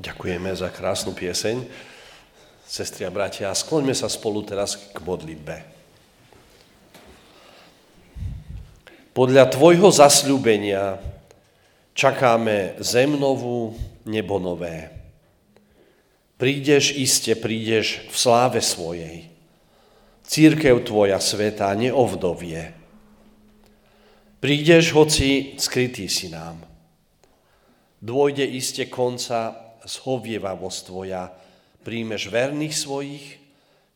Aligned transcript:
Ďakujeme 0.00 0.48
za 0.56 0.72
krásnu 0.72 1.12
pieseň. 1.12 1.60
Sestri 2.64 3.04
a 3.04 3.12
bratia, 3.12 3.52
skloňme 3.52 3.92
sa 3.92 4.08
spolu 4.08 4.40
teraz 4.40 4.80
k 4.80 4.96
modlitbe. 4.96 5.60
Podľa 9.12 9.44
Tvojho 9.52 9.92
zasľúbenia 9.92 10.96
čakáme 11.92 12.80
zem 12.80 13.12
novú, 13.12 13.76
nebo 14.08 14.40
nové. 14.40 14.88
Prídeš, 16.40 16.96
iste 16.96 17.36
prídeš 17.36 18.00
v 18.08 18.16
sláve 18.16 18.64
svojej. 18.64 19.28
Církev 20.24 20.80
Tvoja 20.80 21.20
sveta 21.20 21.68
neovdovie. 21.76 22.72
Prídeš, 24.40 24.96
hoci 24.96 25.60
skrytý 25.60 26.08
si 26.08 26.32
nám. 26.32 26.56
Dôjde 28.00 28.48
iste 28.48 28.88
konca 28.88 29.69
zhovievavosť 29.84 30.80
Tvoja, 30.86 31.32
príjmeš 31.80 32.28
verných 32.28 32.74
svojich, 32.76 33.24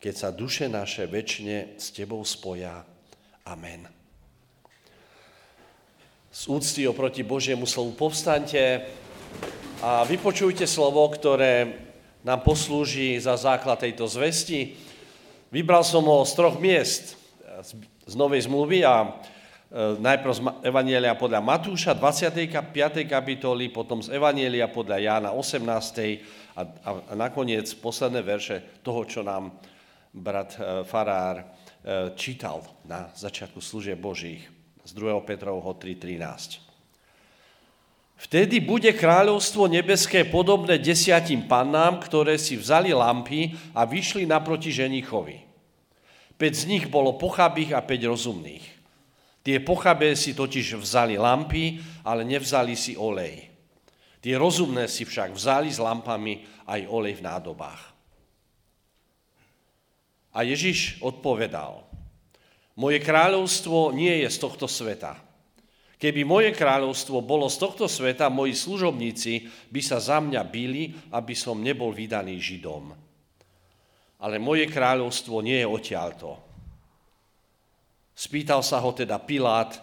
keď 0.01 0.15
sa 0.15 0.29
duše 0.33 0.69
naše 0.69 1.09
väčšine 1.09 1.81
s 1.81 1.93
Tebou 1.93 2.21
spoja. 2.25 2.85
Amen. 3.45 3.89
Z 6.35 6.51
úcty 6.51 6.83
oproti 6.89 7.23
Božiemu 7.23 7.69
slovu 7.69 7.95
povstaňte 7.95 8.91
a 9.85 10.03
vypočujte 10.03 10.67
slovo, 10.67 11.07
ktoré 11.13 11.79
nám 12.25 12.41
poslúži 12.41 13.21
za 13.21 13.37
základ 13.37 13.79
tejto 13.85 14.09
zvesti. 14.09 14.75
Vybral 15.53 15.85
som 15.85 16.09
ho 16.09 16.25
z 16.25 16.33
troch 16.35 16.57
miest 16.59 17.21
z 18.05 18.15
Novej 18.17 18.49
zmluvy 18.49 18.85
a 18.85 19.15
najprv 19.75 20.31
z 20.31 20.41
Evanielia 20.63 21.19
podľa 21.19 21.43
Matúša 21.43 21.99
25. 21.99 23.11
kapitoly, 23.11 23.75
potom 23.75 23.99
z 23.99 24.15
Evanielia 24.15 24.71
podľa 24.71 25.03
Jána 25.03 25.31
18. 25.35 25.67
A, 26.55 26.63
a, 26.63 26.91
a 27.11 27.13
nakoniec 27.19 27.67
posledné 27.83 28.23
verše 28.23 28.63
toho, 28.87 29.03
čo 29.03 29.27
nám 29.27 29.51
brat 30.15 30.55
e, 30.55 30.87
Farár 30.87 31.43
e, 31.43 31.45
čítal 32.15 32.63
na 32.87 33.11
začiatku 33.19 33.59
služieb 33.59 33.99
Božích 33.99 34.47
z 34.87 34.91
2. 34.95 35.19
Petrovho 35.27 35.75
3.13. 35.75 36.63
Vtedy 38.15 38.63
bude 38.63 38.95
kráľovstvo 38.95 39.67
nebeské 39.67 40.23
podobné 40.23 40.79
desiatim 40.79 41.51
pannám, 41.51 41.99
ktoré 41.99 42.39
si 42.39 42.55
vzali 42.55 42.95
lampy 42.95 43.59
a 43.75 43.83
vyšli 43.83 44.23
naproti 44.23 44.71
ženichovi. 44.71 45.43
Peť 46.39 46.53
z 46.55 46.65
nich 46.71 46.85
bolo 46.87 47.19
pochabých 47.19 47.75
a 47.75 47.83
päť 47.83 48.07
rozumných. 48.07 48.74
Tie 49.45 49.61
pochabé 49.61 50.17
si 50.17 50.33
totiž 50.33 50.81
vzali 50.81 51.21
lampy, 51.21 51.77
ale 52.01 52.25
nevzali 52.25 52.73
si 52.73 52.97
olej. 52.97 53.53
Tie 54.25 54.41
rozumné 54.41 54.89
si 54.89 55.05
však 55.05 55.37
vzali 55.37 55.69
s 55.69 55.77
lampami 55.77 56.49
aj 56.65 56.81
olej 56.89 57.21
v 57.21 57.25
nádobách. 57.29 57.83
A 60.33 60.49
Ježiš 60.49 60.97
odpovedal, 61.05 61.85
moje 62.75 62.99
kráľovstvo 63.05 63.93
nie 63.93 64.25
je 64.25 64.29
z 64.33 64.39
tohto 64.41 64.65
sveta. 64.65 65.21
Keby 66.01 66.21
moje 66.25 66.51
kráľovstvo 66.57 67.21
bolo 67.25 67.47
z 67.47 67.57
tohto 67.61 67.87
sveta, 67.89 68.33
moji 68.33 68.57
služobníci 68.57 69.49
by 69.69 69.81
sa 69.85 70.01
za 70.01 70.19
mňa 70.25 70.43
bili, 70.49 70.93
aby 71.13 71.37
som 71.37 71.61
nebol 71.61 71.93
vydaný 71.93 72.41
Židom. 72.41 72.97
Ale 74.21 74.37
moje 74.41 74.69
kráľovstvo 74.69 75.41
nie 75.45 75.61
je 75.61 75.69
odtiaľto. 75.69 76.44
Spýtal 78.15 78.63
sa 78.63 78.79
ho 78.79 78.95
teda 78.95 79.19
Pilát, 79.19 79.75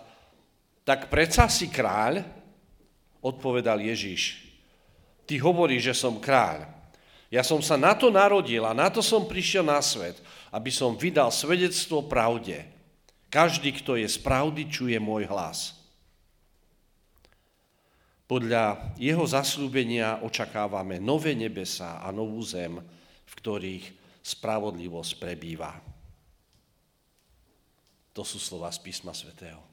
tak 0.87 1.11
predsa 1.11 1.51
si 1.51 1.67
kráľ? 1.67 2.23
Odpovedal 3.21 3.77
Ježiš, 3.85 4.41
ty 5.29 5.37
hovoríš, 5.37 5.93
že 5.93 5.95
som 6.07 6.17
kráľ. 6.17 6.65
Ja 7.29 7.45
som 7.45 7.61
sa 7.61 7.77
na 7.77 7.93
to 7.93 8.09
narodil 8.09 8.65
a 8.65 8.73
na 8.73 8.89
to 8.89 8.99
som 8.99 9.29
prišiel 9.29 9.61
na 9.61 9.77
svet, 9.79 10.17
aby 10.49 10.73
som 10.73 10.97
vydal 10.97 11.29
svedectvo 11.29 12.03
pravde. 12.03 12.65
Každý, 13.31 13.77
kto 13.79 13.95
je 13.95 14.09
z 14.09 14.17
pravdy, 14.19 14.67
čuje 14.67 14.97
môj 14.99 15.29
hlas. 15.31 15.79
Podľa 18.27 18.95
jeho 18.95 19.23
zaslúbenia 19.27 20.23
očakávame 20.23 20.99
nové 20.99 21.35
nebesa 21.35 21.99
a 21.99 22.11
novú 22.15 22.39
zem, 22.43 22.79
v 23.27 23.33
ktorých 23.39 23.85
spravodlivosť 24.23 25.11
prebýva. 25.19 25.90
To 28.11 28.27
sú 28.27 28.43
slova 28.43 28.67
z 28.71 28.79
písma 28.83 29.15
svätého. 29.15 29.71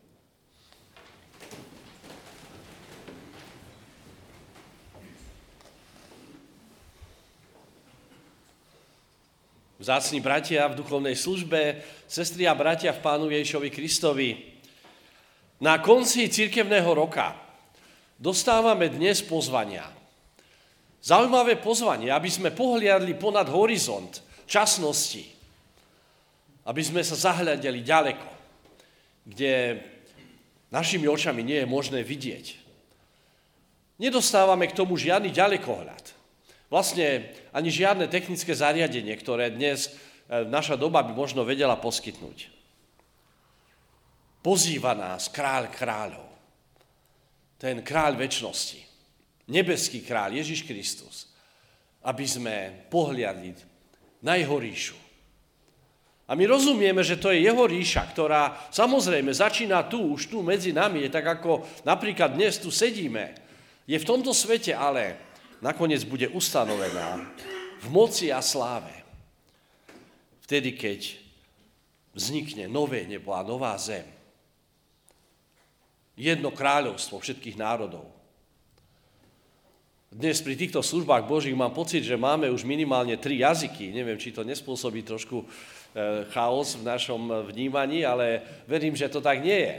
Vzácni 9.79 10.19
bratia 10.19 10.67
v 10.67 10.79
duchovnej 10.83 11.15
službe, 11.15 11.87
sestri 12.11 12.51
a 12.51 12.55
bratia 12.59 12.91
v 12.91 12.99
Pánu 12.99 13.31
Ježišovi 13.31 13.71
Kristovi. 13.71 14.31
Na 15.63 15.79
konci 15.79 16.27
cirkevného 16.27 16.91
roka 16.99 17.39
dostávame 18.19 18.91
dnes 18.91 19.23
pozvania. 19.23 19.87
Zaujímavé 20.99 21.63
pozvanie, 21.63 22.11
aby 22.11 22.27
sme 22.27 22.51
pohliadli 22.51 23.15
ponad 23.15 23.47
horizont 23.55 24.19
časnosti, 24.51 25.38
aby 26.69 26.83
sme 26.85 27.01
sa 27.01 27.17
zahľadili 27.17 27.81
ďaleko, 27.81 28.29
kde 29.25 29.81
našimi 30.69 31.09
očami 31.09 31.41
nie 31.41 31.65
je 31.65 31.69
možné 31.69 32.05
vidieť. 32.05 32.61
Nedostávame 33.97 34.69
k 34.69 34.77
tomu 34.77 35.01
žiadny 35.01 35.33
ďalekohľad. 35.33 36.13
Vlastne 36.69 37.33
ani 37.57 37.73
žiadne 37.73 38.05
technické 38.13 38.53
zariadenie, 38.53 39.17
ktoré 39.17 39.49
dnes 39.49 39.89
e, 39.89 40.45
naša 40.45 40.77
doba 40.77 41.01
by 41.01 41.17
možno 41.17 41.41
vedela 41.43 41.81
poskytnúť. 41.81 42.53
Pozýva 44.45 44.93
nás 44.93 45.33
kráľ 45.33 45.73
kráľov. 45.73 46.29
Ten 47.57 47.81
kráľ 47.81 48.21
väčšnosti. 48.21 48.85
Nebeský 49.49 50.05
kráľ 50.05 50.37
Ježiš 50.45 50.69
Kristus. 50.69 51.33
Aby 52.05 52.29
sme 52.29 52.55
pohliadli 52.93 53.57
na 54.23 54.37
jeho 54.37 54.61
ríšu 54.61 55.08
a 56.29 56.37
my 56.37 56.45
rozumieme, 56.45 57.01
že 57.01 57.17
to 57.17 57.33
je 57.33 57.41
jeho 57.41 57.65
ríša, 57.65 58.05
ktorá 58.13 58.69
samozrejme 58.69 59.33
začína 59.33 59.89
tu, 59.89 60.13
už 60.13 60.29
tu 60.29 60.45
medzi 60.45 60.77
nami, 60.77 61.09
je 61.09 61.11
tak 61.11 61.41
ako 61.41 61.65
napríklad 61.89 62.37
dnes 62.37 62.61
tu 62.61 62.69
sedíme. 62.69 63.33
Je 63.89 63.97
v 63.97 64.05
tomto 64.05 64.37
svete, 64.37 64.77
ale 64.77 65.17
nakoniec 65.65 66.05
bude 66.05 66.29
ustanovená 66.29 67.25
v 67.81 67.87
moci 67.89 68.29
a 68.29 68.45
sláve. 68.45 68.93
Vtedy, 70.45 70.77
keď 70.77 71.17
vznikne 72.13 72.69
nové 72.69 73.09
nebo 73.09 73.33
a 73.33 73.41
nová 73.41 73.73
zem. 73.81 74.05
Jedno 76.13 76.53
kráľovstvo 76.53 77.25
všetkých 77.25 77.57
národov. 77.57 78.05
Dnes 80.09 80.41
pri 80.41 80.57
týchto 80.57 80.81
službách 80.81 81.29
Božích 81.29 81.57
mám 81.57 81.77
pocit, 81.77 82.01
že 82.01 82.17
máme 82.17 82.49
už 82.49 82.65
minimálne 82.65 83.17
tri 83.21 83.45
jazyky. 83.45 83.93
Neviem, 83.93 84.17
či 84.17 84.33
to 84.33 84.41
nespôsobí 84.41 85.05
trošku 85.05 85.45
chaos 86.31 86.79
v 86.79 86.87
našom 86.87 87.49
vnímaní, 87.49 88.05
ale 88.07 88.43
verím, 88.67 88.97
že 88.97 89.09
to 89.09 89.21
tak 89.21 89.43
nie 89.43 89.59
je. 89.59 89.77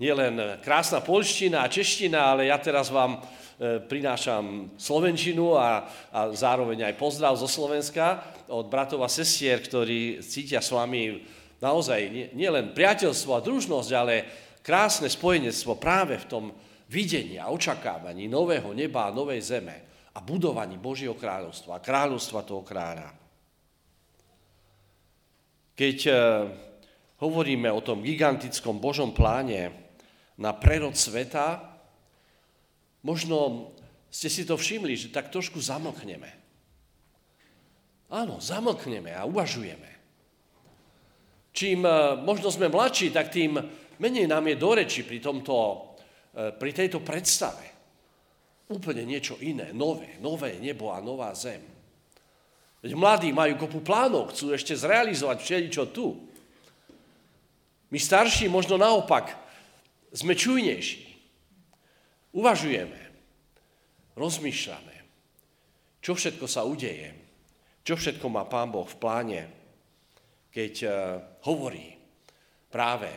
Nie 0.00 0.12
len 0.16 0.60
krásna 0.64 1.04
polština 1.04 1.64
a 1.64 1.72
čeština, 1.72 2.32
ale 2.32 2.48
ja 2.48 2.56
teraz 2.56 2.88
vám 2.88 3.20
prinášam 3.60 4.72
slovenčinu 4.80 5.52
a, 5.52 5.84
a 6.08 6.32
zároveň 6.32 6.88
aj 6.88 6.96
pozdrav 6.96 7.36
zo 7.36 7.44
Slovenska 7.44 8.24
od 8.48 8.72
bratov 8.72 9.04
a 9.04 9.12
sestier, 9.12 9.60
ktorí 9.60 10.24
cítia 10.24 10.64
s 10.64 10.72
vami 10.72 11.20
naozaj 11.60 12.32
nielen 12.32 12.72
nie 12.72 12.76
priateľstvo 12.76 13.36
a 13.36 13.44
družnosť, 13.44 13.90
ale 13.92 14.24
krásne 14.64 15.12
spojenectvo 15.12 15.76
práve 15.76 16.16
v 16.16 16.28
tom 16.28 16.44
videní 16.88 17.36
a 17.36 17.52
očakávaní 17.52 18.26
nového 18.32 18.72
neba 18.72 19.12
a 19.12 19.14
novej 19.14 19.44
zeme 19.44 19.76
a 20.16 20.18
budovaní 20.24 20.80
Božieho 20.80 21.14
kráľovstva 21.14 21.78
a 21.78 21.84
kráľovstva 21.84 22.40
toho 22.42 22.64
kráľa. 22.64 23.12
Keď 25.80 25.98
eh, 26.04 26.16
hovoríme 27.24 27.72
o 27.72 27.80
tom 27.80 28.04
gigantickom 28.04 28.76
Božom 28.76 29.16
pláne 29.16 29.72
na 30.36 30.52
prerod 30.52 30.92
sveta, 30.92 31.56
možno 33.00 33.72
ste 34.12 34.28
si 34.28 34.44
to 34.44 34.60
všimli, 34.60 34.92
že 34.92 35.08
tak 35.08 35.32
trošku 35.32 35.56
zamlkneme. 35.56 36.28
Áno, 38.12 38.36
zamlkneme 38.44 39.16
a 39.16 39.24
uvažujeme. 39.24 39.90
Čím 41.56 41.88
eh, 41.88 42.12
možno 42.28 42.52
sme 42.52 42.68
mladší, 42.68 43.08
tak 43.08 43.32
tým 43.32 43.56
menej 43.96 44.28
nám 44.28 44.52
je 44.52 44.60
do 44.60 44.76
reči 44.76 45.00
pri, 45.08 45.16
tomto, 45.16 45.56
eh, 46.36 46.52
pri 46.60 46.76
tejto 46.76 47.00
predstave. 47.00 47.64
Úplne 48.68 49.08
niečo 49.08 49.40
iné, 49.40 49.72
nové, 49.72 50.20
nové 50.20 50.60
nebo 50.60 50.92
a 50.92 51.00
nová 51.00 51.32
zem. 51.32 51.69
Veď 52.80 52.96
mladí 52.96 53.28
majú 53.32 53.60
kopu 53.60 53.84
plánov, 53.84 54.32
chcú 54.32 54.56
ešte 54.56 54.72
zrealizovať 54.72 55.44
všeličo 55.44 55.84
tu. 55.92 56.16
My 57.92 57.98
starší 58.00 58.48
možno 58.48 58.80
naopak 58.80 59.36
sme 60.16 60.32
čujnejší. 60.32 61.10
Uvažujeme, 62.32 63.00
rozmýšľame. 64.16 64.96
Čo 66.00 66.16
všetko 66.16 66.46
sa 66.48 66.64
udeje, 66.64 67.12
čo 67.84 67.98
všetko 67.98 68.26
má 68.32 68.48
Pán 68.48 68.72
Boh 68.72 68.88
v 68.88 68.96
pláne, 68.96 69.40
keď 70.48 70.74
uh, 70.86 70.92
hovorí 71.44 71.94
práve 72.72 73.10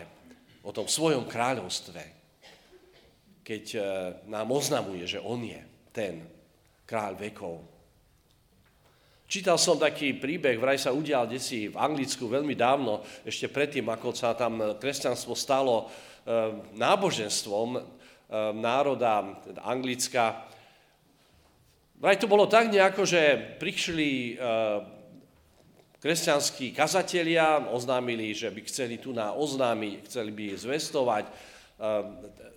o 0.66 0.76
tom 0.76 0.92
svojom 0.92 1.24
kráľovstve, 1.30 2.04
keď 3.46 3.64
uh, 3.76 3.84
nám 4.28 4.52
oznamuje, 4.52 5.08
že 5.08 5.24
On 5.24 5.40
je 5.40 5.62
ten 5.96 6.26
kráľ 6.84 7.16
vekov. 7.16 7.73
Čítal 9.34 9.58
som 9.58 9.82
taký 9.82 10.14
príbeh, 10.14 10.62
vraj 10.62 10.78
sa 10.78 10.94
udial 10.94 11.26
desi 11.26 11.66
v 11.66 11.74
Anglicku 11.74 12.30
veľmi 12.30 12.54
dávno, 12.54 13.02
ešte 13.26 13.50
predtým, 13.50 13.90
ako 13.90 14.14
sa 14.14 14.38
tam 14.38 14.78
kresťanstvo 14.78 15.34
stalo 15.34 15.90
uh, 15.90 16.54
náboženstvom 16.78 17.70
uh, 17.74 17.82
národa 18.54 19.42
Anglicka. 19.66 20.46
Vraj 21.98 22.22
to 22.22 22.30
bolo 22.30 22.46
tak 22.46 22.70
nejako, 22.70 23.10
že 23.10 23.58
prišli 23.58 24.38
kresťanskí 25.98 26.70
kazatelia, 26.76 27.74
oznámili, 27.74 28.38
že 28.38 28.54
by 28.54 28.62
chceli 28.70 29.02
tu 29.02 29.18
na 29.18 29.34
oznámiť, 29.34 30.12
chceli 30.12 30.36
by 30.36 30.46
zvestovať 30.52 31.26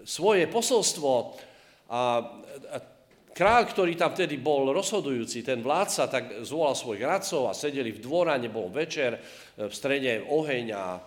svoje 0.02 0.50
posolstvo 0.50 1.38
a 1.86 2.26
Král, 3.36 3.68
ktorý 3.68 4.00
tam 4.00 4.16
vtedy 4.16 4.40
bol 4.40 4.72
rozhodujúci, 4.72 5.44
ten 5.44 5.60
vládca, 5.60 6.08
tak 6.08 6.24
zvolal 6.40 6.72
svojich 6.72 7.04
radcov 7.04 7.52
a 7.52 7.52
sedeli 7.52 7.92
v 7.92 8.00
dvorane, 8.00 8.48
bol 8.48 8.72
večer, 8.72 9.12
e, 9.12 9.68
v 9.68 9.72
strede 9.76 10.24
oheň 10.24 10.66
a 10.72 10.84
e, 10.96 11.00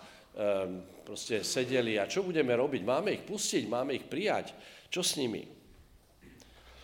proste 1.01 1.41
sedeli 1.41 1.97
a 1.97 2.05
čo 2.05 2.21
budeme 2.21 2.53
robiť? 2.53 2.85
Máme 2.85 3.17
ich 3.17 3.25
pustiť, 3.25 3.65
máme 3.65 3.97
ich 3.97 4.05
prijať. 4.05 4.53
Čo 4.93 5.01
s 5.01 5.17
nimi? 5.17 5.41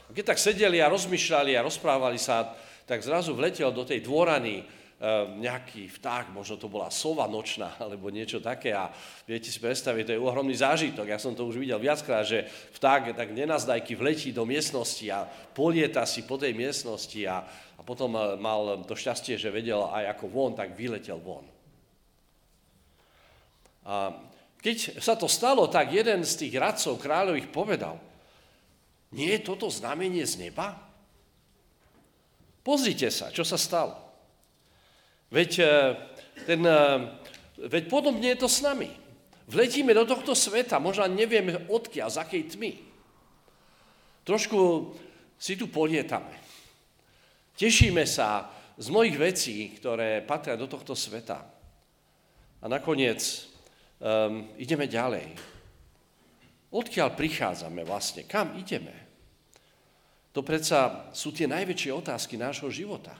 A 0.05 0.09
keď 0.09 0.33
tak 0.33 0.41
sedeli 0.41 0.81
a 0.81 0.89
rozmýšľali 0.89 1.53
a 1.53 1.61
rozprávali 1.61 2.17
sa, 2.17 2.57
tak 2.89 3.05
zrazu 3.05 3.37
vletel 3.37 3.69
do 3.69 3.85
tej 3.85 4.01
dvorany 4.01 4.65
nejaký 5.43 5.91
vták, 5.91 6.31
možno 6.31 6.55
to 6.55 6.71
bola 6.71 6.87
sova 6.87 7.27
nočná, 7.27 7.75
alebo 7.83 8.07
niečo 8.07 8.39
také 8.39 8.71
a 8.71 8.87
viete 9.27 9.51
si 9.51 9.59
predstaviť, 9.59 10.03
to 10.07 10.13
je 10.15 10.23
ohromný 10.23 10.55
zážitok. 10.55 11.11
Ja 11.11 11.19
som 11.19 11.35
to 11.35 11.43
už 11.43 11.59
videl 11.59 11.75
viackrát, 11.75 12.23
že 12.23 12.47
vták 12.79 13.11
tak 13.11 13.35
nenazdajky 13.35 13.91
vletí 13.99 14.31
do 14.31 14.47
miestnosti 14.47 15.03
a 15.11 15.27
polieta 15.27 16.07
si 16.07 16.23
po 16.23 16.39
tej 16.39 16.55
miestnosti 16.55 17.19
a, 17.27 17.43
a 17.75 17.81
potom 17.83 18.15
eh, 18.15 18.39
mal 18.39 18.87
to 18.87 18.95
šťastie, 18.95 19.35
že 19.35 19.51
vedel 19.51 19.83
aj 19.91 20.15
ako 20.15 20.25
von, 20.31 20.55
tak 20.55 20.71
vyletel 20.71 21.19
von. 21.19 21.43
A 23.85 24.15
keď 24.63 24.97
sa 24.97 25.13
to 25.13 25.29
stalo, 25.29 25.69
tak 25.69 25.93
jeden 25.93 26.25
z 26.25 26.47
tých 26.47 26.57
radcov 26.57 26.97
kráľových 26.97 27.53
povedal, 27.53 28.01
nie 29.13 29.29
je 29.37 29.45
toto 29.45 29.69
znamenie 29.69 30.25
z 30.25 30.49
neba? 30.49 30.73
Pozrite 32.65 33.13
sa, 33.13 33.29
čo 33.29 33.45
sa 33.45 33.61
stalo. 33.61 34.04
Veď, 35.35 35.51
eh, 35.59 35.67
ten, 36.47 36.63
eh, 36.63 37.11
veď 37.67 37.91
podobne 37.91 38.23
je 38.31 38.39
to 38.39 38.47
s 38.47 38.63
nami. 38.63 38.87
Vletíme 39.51 39.91
do 39.91 40.07
tohto 40.07 40.31
sveta, 40.31 40.79
možno 40.79 41.11
nevieme 41.11 41.67
odkiaľ, 41.67 42.07
z 42.07 42.17
akej 42.23 42.43
tmy. 42.55 42.71
Trošku 44.23 44.57
si 45.35 45.59
tu 45.59 45.67
polietame. 45.67 46.33
Tešíme 47.59 48.07
sa 48.07 48.49
z 48.79 48.87
mnohých 48.89 49.17
vecí, 49.19 49.69
ktoré 49.77 50.25
patria 50.25 50.57
do 50.57 50.65
tohto 50.65 50.97
sveta. 50.97 51.45
A 52.59 52.65
nakoniec 52.65 53.21
um, 54.01 54.49
ideme 54.57 54.89
ďalej. 54.89 55.29
Odkiaľ 56.73 57.13
prichádzame 57.13 57.85
vlastne? 57.85 58.25
Kam 58.25 58.57
ideme? 58.57 58.91
To 60.33 60.41
predsa 60.41 61.13
sú 61.13 61.29
tie 61.29 61.45
najväčšie 61.45 61.93
otázky 61.93 62.35
nášho 62.35 62.67
života. 62.73 63.13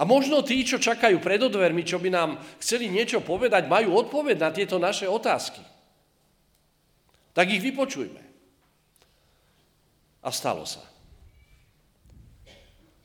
A 0.00 0.08
možno 0.08 0.40
tí, 0.40 0.64
čo 0.64 0.80
čakajú 0.80 1.20
pred 1.20 1.44
odvermi, 1.44 1.84
čo 1.84 2.00
by 2.00 2.08
nám 2.08 2.40
chceli 2.56 2.88
niečo 2.88 3.20
povedať, 3.20 3.68
majú 3.68 4.00
odpoveď 4.00 4.36
na 4.40 4.48
tieto 4.48 4.80
naše 4.80 5.04
otázky. 5.04 5.60
Tak 7.36 7.44
ich 7.52 7.60
vypočujme. 7.60 8.22
A 10.24 10.28
stalo 10.32 10.64
sa. 10.64 10.80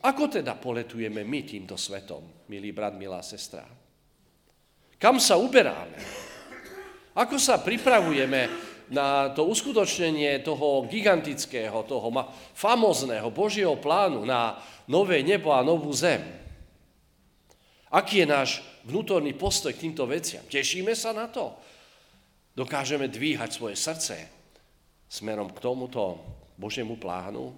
Ako 0.08 0.32
teda 0.32 0.56
poletujeme 0.56 1.28
my 1.28 1.44
týmto 1.44 1.76
svetom, 1.76 2.48
milý 2.48 2.72
brat, 2.72 2.96
milá 2.96 3.20
sestra? 3.20 3.68
Kam 4.96 5.20
sa 5.20 5.36
uberáme? 5.36 6.00
Ako 7.12 7.36
sa 7.36 7.60
pripravujeme 7.60 8.48
na 8.88 9.36
to 9.36 9.52
uskutočnenie 9.52 10.40
toho 10.48 10.88
gigantického, 10.88 11.84
toho 11.84 12.08
famozného 12.56 13.28
Božieho 13.36 13.76
plánu 13.84 14.24
na 14.24 14.64
nové 14.88 15.20
nebo 15.28 15.52
a 15.52 15.60
novú 15.60 15.92
zem? 15.92 16.45
Aký 17.96 18.20
je 18.20 18.28
náš 18.28 18.60
vnútorný 18.84 19.32
postoj 19.32 19.72
k 19.72 19.88
týmto 19.88 20.04
veciam? 20.04 20.44
Tešíme 20.44 20.92
sa 20.92 21.16
na 21.16 21.32
to? 21.32 21.56
Dokážeme 22.52 23.08
dvíhať 23.08 23.56
svoje 23.56 23.80
srdce 23.80 24.20
smerom 25.08 25.48
k 25.56 25.64
tomuto 25.64 26.20
Božiemu 26.60 27.00
plánu? 27.00 27.56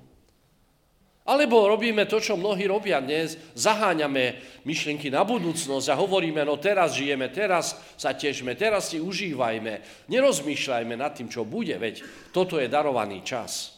Alebo 1.28 1.68
robíme 1.68 2.06
to, 2.08 2.22
čo 2.24 2.40
mnohí 2.40 2.70
robia 2.70 3.04
dnes, 3.04 3.36
zaháňame 3.52 4.40
myšlienky 4.64 5.12
na 5.12 5.28
budúcnosť 5.28 5.92
a 5.92 6.00
hovoríme, 6.00 6.40
no 6.46 6.56
teraz 6.56 6.96
žijeme, 6.96 7.28
teraz 7.34 7.76
sa 8.00 8.16
tešme, 8.16 8.56
teraz 8.56 8.94
si 8.94 9.04
užívajme, 9.04 10.08
nerozmýšľajme 10.08 10.96
nad 10.96 11.12
tým, 11.18 11.28
čo 11.28 11.44
bude, 11.44 11.76
veď 11.76 12.00
toto 12.32 12.62
je 12.62 12.72
darovaný 12.72 13.28
čas. 13.28 13.76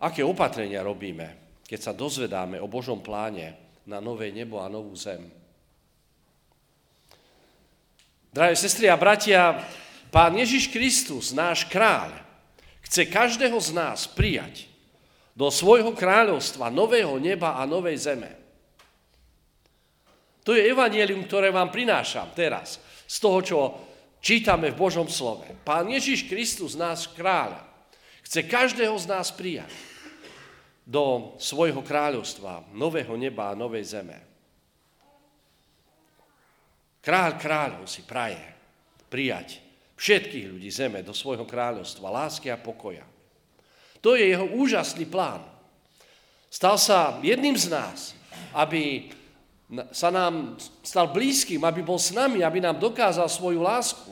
Aké 0.00 0.24
opatrenia 0.24 0.80
robíme, 0.80 1.60
keď 1.68 1.80
sa 1.82 1.92
dozvedáme 1.92 2.56
o 2.56 2.64
Božom 2.64 3.04
pláne, 3.04 3.69
na 3.90 3.98
nové 3.98 4.30
nebo 4.30 4.62
a 4.62 4.70
novú 4.70 4.94
zem. 4.94 5.26
Drahé 8.30 8.54
sestry 8.54 8.86
a 8.86 8.94
bratia, 8.94 9.58
Pán 10.14 10.38
Ježiš 10.38 10.70
Kristus, 10.70 11.34
náš 11.34 11.66
kráľ, 11.66 12.14
chce 12.86 13.10
každého 13.10 13.58
z 13.58 13.70
nás 13.74 14.06
prijať 14.06 14.70
do 15.34 15.50
svojho 15.50 15.90
kráľovstva, 15.90 16.70
nového 16.70 17.18
neba 17.18 17.58
a 17.58 17.66
novej 17.66 17.98
zeme. 17.98 18.30
To 20.46 20.54
je 20.54 20.66
evanielium, 20.66 21.26
ktoré 21.26 21.50
vám 21.50 21.74
prinášam 21.74 22.30
teraz, 22.34 22.78
z 23.10 23.16
toho, 23.18 23.38
čo 23.42 23.58
čítame 24.22 24.70
v 24.70 24.78
Božom 24.78 25.10
slove. 25.10 25.46
Pán 25.66 25.90
Ježiš 25.90 26.30
Kristus, 26.30 26.78
náš 26.78 27.10
kráľ, 27.10 27.58
chce 28.22 28.46
každého 28.46 28.94
z 28.94 29.06
nás 29.10 29.34
prijať 29.34 29.89
do 30.90 31.38
svojho 31.38 31.86
kráľovstva, 31.86 32.74
nového 32.74 33.14
neba 33.14 33.54
a 33.54 33.58
novej 33.58 33.94
zeme. 33.94 34.18
Kráľ 36.98 37.38
kráľov 37.38 37.86
si 37.86 38.02
praje 38.02 38.42
prijať 39.06 39.62
všetkých 39.94 40.50
ľudí 40.50 40.66
zeme 40.66 41.06
do 41.06 41.14
svojho 41.14 41.46
kráľovstva, 41.46 42.10
lásky 42.10 42.50
a 42.50 42.58
pokoja. 42.58 43.06
To 44.02 44.18
je 44.18 44.34
jeho 44.34 44.50
úžasný 44.58 45.06
plán. 45.06 45.46
Stal 46.50 46.74
sa 46.74 47.22
jedným 47.22 47.54
z 47.54 47.70
nás, 47.70 48.18
aby 48.50 49.14
sa 49.94 50.10
nám 50.10 50.58
stal 50.82 51.06
blízkym, 51.14 51.62
aby 51.62 51.86
bol 51.86 52.02
s 52.02 52.10
nami, 52.10 52.42
aby 52.42 52.58
nám 52.58 52.82
dokázal 52.82 53.30
svoju 53.30 53.62
lásku. 53.62 54.10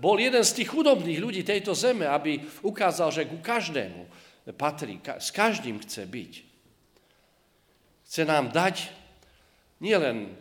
Bol 0.00 0.16
jeden 0.16 0.40
z 0.40 0.56
tých 0.56 0.72
chudobných 0.72 1.20
ľudí 1.20 1.44
tejto 1.44 1.76
zeme, 1.76 2.08
aby 2.08 2.40
ukázal, 2.64 3.12
že 3.12 3.28
ku 3.28 3.36
každému 3.44 4.29
patrí, 4.56 4.98
s 5.02 5.30
každým 5.30 5.80
chce 5.84 6.06
byť. 6.06 6.32
Chce 8.10 8.22
nám 8.26 8.50
dať 8.50 8.90
nielen 9.78 10.34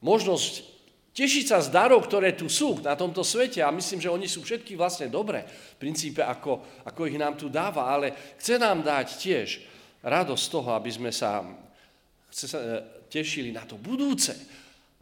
možnosť 0.00 0.64
tešiť 1.12 1.44
sa 1.50 1.58
z 1.58 1.74
darov, 1.74 2.06
ktoré 2.06 2.38
tu 2.38 2.46
sú 2.46 2.78
na 2.78 2.94
tomto 2.94 3.26
svete 3.26 3.58
a 3.58 3.74
myslím, 3.74 3.98
že 3.98 4.12
oni 4.12 4.30
sú 4.30 4.46
všetky 4.46 4.78
vlastne 4.78 5.10
dobré 5.10 5.42
v 5.42 5.76
princípe, 5.82 6.22
ako, 6.22 6.82
ako 6.86 7.00
ich 7.10 7.18
nám 7.18 7.34
tu 7.34 7.50
dáva, 7.50 7.90
ale 7.90 8.14
chce 8.38 8.54
nám 8.54 8.86
dať 8.86 9.06
tiež 9.18 9.48
radosť 10.06 10.44
toho, 10.46 10.70
aby 10.78 10.90
sme 10.94 11.10
sa, 11.10 11.42
chce 12.30 12.46
sa 12.46 12.58
e, 12.62 12.68
tešili 13.10 13.50
na 13.50 13.66
to 13.66 13.74
budúce, 13.74 14.30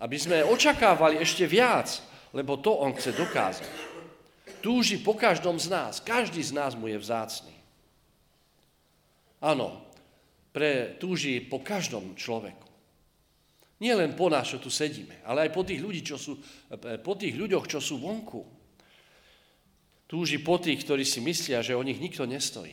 aby 0.00 0.16
sme 0.16 0.40
očakávali 0.44 1.20
ešte 1.20 1.44
viac, 1.44 2.00
lebo 2.32 2.56
to 2.60 2.72
on 2.72 2.96
chce 2.96 3.12
dokázať. 3.12 3.72
Túži 4.64 5.04
po 5.04 5.12
každom 5.12 5.60
z 5.60 5.68
nás, 5.68 6.00
každý 6.00 6.40
z 6.40 6.56
nás 6.56 6.72
mu 6.72 6.88
je 6.88 6.96
vzácný. 6.96 7.55
Áno, 9.44 9.84
pre, 10.56 10.96
túži 10.96 11.44
po 11.44 11.60
každom 11.60 12.16
človeku. 12.16 12.64
Nie 13.76 13.92
len 13.92 14.16
po 14.16 14.32
nás, 14.32 14.48
čo 14.48 14.56
tu 14.56 14.72
sedíme, 14.72 15.20
ale 15.28 15.48
aj 15.48 15.50
po 15.52 15.60
tých, 15.60 15.84
ľudí, 15.84 16.00
čo 16.00 16.16
sú, 16.16 16.40
po 17.04 17.12
tých 17.12 17.36
ľuďoch, 17.36 17.68
čo 17.68 17.76
sú 17.76 18.00
vonku. 18.00 18.40
Túži 20.08 20.40
po 20.40 20.56
tých, 20.56 20.80
ktorí 20.80 21.04
si 21.04 21.20
myslia, 21.20 21.60
že 21.60 21.76
o 21.76 21.84
nich 21.84 22.00
nikto 22.00 22.24
nestojí. 22.24 22.72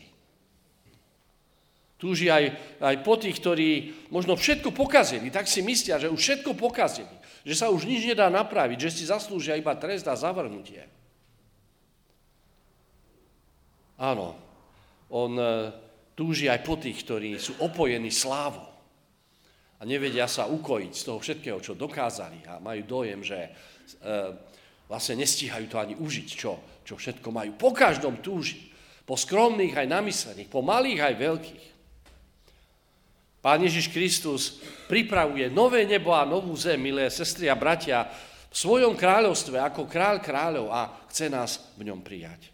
Túži 1.99 2.31
aj, 2.31 2.79
aj 2.79 2.95
po 3.03 3.19
tých, 3.19 3.35
ktorí 3.35 3.69
možno 4.11 4.39
všetko 4.39 4.71
pokazili, 4.71 5.27
tak 5.27 5.51
si 5.51 5.59
myslia, 5.59 5.99
že 5.99 6.11
už 6.11 6.19
všetko 6.19 6.55
pokazili, 6.55 7.11
že 7.43 7.55
sa 7.55 7.67
už 7.67 7.83
nič 7.83 8.07
nedá 8.07 8.31
napraviť, 8.31 8.87
že 8.87 8.89
si 8.91 9.03
zaslúžia 9.03 9.59
iba 9.59 9.75
trest 9.75 10.07
a 10.07 10.15
zavrnutie. 10.15 10.87
Áno, 13.99 14.35
on 15.11 15.35
túži 16.13 16.49
aj 16.49 16.61
po 16.65 16.77
tých, 16.77 17.01
ktorí 17.05 17.37
sú 17.37 17.57
opojení 17.61 18.09
slávou 18.13 18.73
a 19.77 19.81
nevedia 19.83 20.31
sa 20.31 20.47
ukojiť 20.47 20.93
z 20.95 21.03
toho 21.03 21.19
všetkého, 21.19 21.59
čo 21.59 21.75
dokázali 21.75 22.47
a 22.47 22.63
majú 22.63 22.81
dojem, 22.87 23.19
že 23.19 23.35
e, 23.35 23.49
vlastne 24.87 25.19
nestíhajú 25.19 25.65
to 25.67 25.75
ani 25.75 25.99
užiť, 25.99 26.27
čo, 26.31 26.81
čo 26.87 26.95
všetko 26.95 27.27
majú. 27.33 27.59
Po 27.59 27.75
každom 27.75 28.23
túži. 28.23 28.71
Po 29.03 29.19
skromných 29.19 29.75
aj 29.75 29.91
namyslených, 29.91 30.47
po 30.47 30.63
malých 30.63 31.03
aj 31.03 31.15
veľkých. 31.19 31.65
Pán 33.43 33.59
Ježiš 33.59 33.91
Kristus 33.91 34.63
pripravuje 34.87 35.51
nové 35.51 35.83
nebo 35.83 36.15
a 36.15 36.23
novú 36.23 36.55
zem, 36.55 36.79
milé 36.79 37.11
sestry 37.11 37.51
a 37.51 37.59
bratia, 37.59 38.07
v 38.47 38.55
svojom 38.55 38.95
kráľovstve 38.95 39.59
ako 39.59 39.91
kráľ 39.91 40.23
kráľov 40.23 40.71
a 40.71 41.03
chce 41.11 41.27
nás 41.27 41.75
v 41.75 41.91
ňom 41.91 41.99
prijať. 41.99 42.47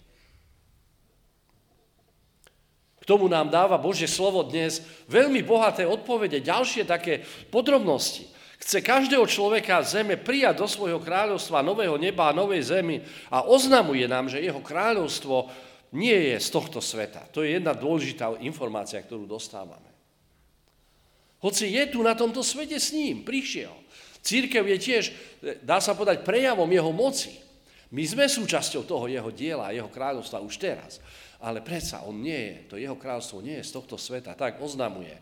K 2.98 2.99
tomu 3.10 3.26
nám 3.26 3.50
dáva 3.50 3.82
Božie 3.82 4.06
slovo 4.06 4.46
dnes 4.46 4.86
veľmi 5.10 5.42
bohaté 5.42 5.82
odpovede, 5.82 6.46
ďalšie 6.46 6.86
také 6.86 7.26
podrobnosti. 7.50 8.30
Chce 8.62 8.86
každého 8.86 9.26
človeka 9.26 9.82
zeme 9.82 10.14
prijať 10.14 10.62
do 10.62 10.70
svojho 10.70 11.02
kráľovstva 11.02 11.66
nového 11.66 11.98
neba 11.98 12.30
a 12.30 12.38
novej 12.38 12.70
zemi 12.70 13.02
a 13.34 13.42
oznamuje 13.50 14.06
nám, 14.06 14.30
že 14.30 14.46
jeho 14.46 14.62
kráľovstvo 14.62 15.50
nie 15.98 16.14
je 16.14 16.38
z 16.38 16.50
tohto 16.54 16.78
sveta. 16.78 17.26
To 17.34 17.42
je 17.42 17.58
jedna 17.58 17.74
dôležitá 17.74 18.30
informácia, 18.46 19.02
ktorú 19.02 19.26
dostávame. 19.26 19.90
Hoci 21.42 21.72
je 21.72 21.84
tu 21.90 22.06
na 22.06 22.14
tomto 22.14 22.46
svete 22.46 22.78
s 22.78 22.94
ním, 22.94 23.26
prišiel. 23.26 23.74
Církev 24.22 24.62
je 24.76 24.78
tiež, 24.78 25.04
dá 25.66 25.82
sa 25.82 25.98
povedať, 25.98 26.22
prejavom 26.22 26.68
jeho 26.70 26.92
moci. 26.94 27.34
My 27.90 28.06
sme 28.06 28.30
súčasťou 28.30 28.86
toho 28.86 29.10
jeho 29.10 29.34
diela, 29.34 29.74
jeho 29.74 29.90
kráľovstva 29.90 30.44
už 30.46 30.62
teraz. 30.62 31.02
Ale 31.40 31.64
predsa 31.64 32.04
on 32.04 32.20
nie 32.20 32.36
je, 32.36 32.56
to 32.68 32.76
jeho 32.76 33.00
kráľovstvo 33.00 33.40
nie 33.40 33.56
je 33.60 33.68
z 33.68 33.76
tohto 33.76 33.96
sveta. 33.96 34.36
Tak 34.36 34.60
oznamuje 34.60 35.16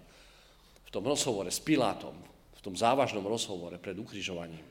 v 0.88 0.89
tom 0.89 1.05
rozhovore 1.05 1.53
s 1.53 1.62
Pilátom, 1.62 2.15
v 2.57 2.62
tom 2.62 2.74
závažnom 2.74 3.21
rozhovore 3.21 3.77
pred 3.77 3.93
ukrižovaním. 3.93 4.65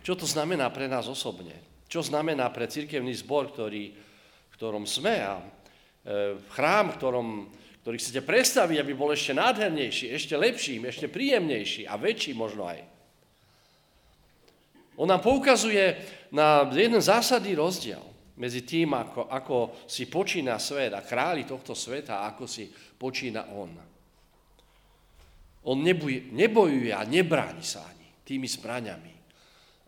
Čo 0.00 0.16
to 0.16 0.24
znamená 0.24 0.72
pre 0.72 0.88
nás 0.88 1.04
osobne? 1.04 1.52
Čo 1.92 2.00
znamená 2.00 2.48
pre 2.48 2.68
církevný 2.68 3.12
zbor, 3.20 3.52
ktorý, 3.52 3.92
v 4.48 4.54
ktorom 4.56 4.88
sme 4.88 5.20
a 5.20 5.36
e, 5.36 5.44
chrám, 6.56 6.96
v 6.96 6.96
ktorom 6.96 7.28
ktorý 7.88 8.04
chcete 8.04 8.20
predstaviť, 8.20 8.84
aby 8.84 8.92
bol 8.92 9.08
ešte 9.16 9.32
nádhernejší, 9.32 10.12
ešte 10.12 10.36
lepší, 10.36 10.76
ešte 10.84 11.08
príjemnejší 11.08 11.88
a 11.88 11.96
väčší 11.96 12.36
možno 12.36 12.68
aj. 12.68 12.84
On 15.00 15.08
nám 15.08 15.24
poukazuje 15.24 15.96
na 16.28 16.68
jeden 16.68 17.00
zásadný 17.00 17.56
rozdiel 17.56 18.04
medzi 18.38 18.62
tým, 18.62 18.94
ako, 18.94 19.26
ako 19.26 19.56
si 19.90 20.06
počína 20.06 20.56
svet 20.62 20.94
a 20.94 21.02
králi 21.02 21.42
tohto 21.42 21.74
sveta 21.74 22.22
ako 22.30 22.46
si 22.46 22.70
počína 22.70 23.50
on. 23.54 23.70
On 25.68 25.78
neboj, 25.82 26.30
nebojuje 26.30 26.94
a 26.94 27.02
nebráni 27.02 27.66
sa 27.66 27.84
ani 27.90 28.06
tými 28.22 28.46
zbraňami, 28.46 29.14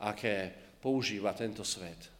aké 0.02 0.50
používa 0.82 1.30
tento 1.32 1.62
svet. 1.62 2.10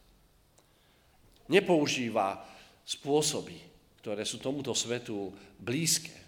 Nepoužíva 1.51 2.39
spôsoby, 2.87 3.59
ktoré 3.99 4.23
sú 4.23 4.39
tomuto 4.39 4.71
svetu 4.71 5.35
blízke. 5.59 6.15
E, 6.15 6.25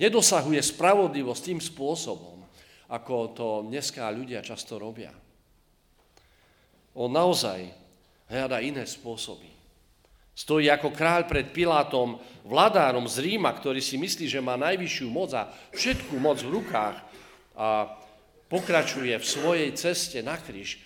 nedosahuje 0.00 0.58
spravodlivosť 0.58 1.42
tým 1.52 1.60
spôsobom, 1.60 2.42
ako 2.90 3.14
to 3.36 3.48
dneska 3.68 4.08
ľudia 4.08 4.40
často 4.40 4.80
robia. 4.80 5.12
On 6.96 7.12
naozaj 7.12 7.79
hľada 8.30 8.62
iné 8.62 8.86
spôsoby. 8.86 9.50
Stojí 10.32 10.72
ako 10.72 10.94
kráľ 10.94 11.28
pred 11.28 11.52
Pilátom, 11.52 12.16
vladárom 12.48 13.04
z 13.04 13.20
Ríma, 13.20 13.52
ktorý 13.52 13.82
si 13.82 14.00
myslí, 14.00 14.24
že 14.30 14.40
má 14.40 14.56
najvyššiu 14.56 15.08
moc 15.10 15.36
a 15.36 15.52
všetkú 15.74 16.16
moc 16.16 16.40
v 16.40 16.54
rukách 16.62 16.96
a 17.58 17.92
pokračuje 18.48 19.12
v 19.18 19.26
svojej 19.26 19.70
ceste 19.76 20.24
na 20.24 20.40
kríž, 20.40 20.80